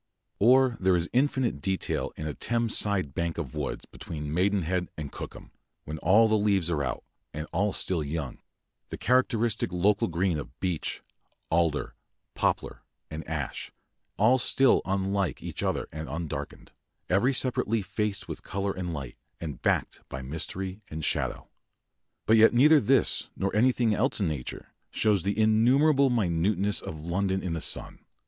[0.39, 5.11] Or there is infinite detail in a Thames side bank of woods between Maidenhead and
[5.11, 5.51] Cookham,
[5.83, 7.03] when all the leaves are out,
[7.35, 8.39] and all still young
[8.89, 11.03] the characteristic local green of beech,
[11.51, 11.93] alder,
[12.33, 13.71] poplar, and ash,
[14.17, 16.71] all still unlike each other and undarkened;
[17.07, 21.47] every separate leaf faced with colour and light, and backed by mystery and shadow.
[22.25, 27.43] But yet neither this nor anything else in nature shows the innumerable minuteness of London
[27.43, 27.99] in the sun.